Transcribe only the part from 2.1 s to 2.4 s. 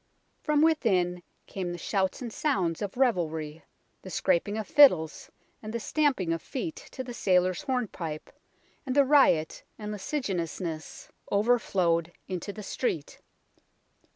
and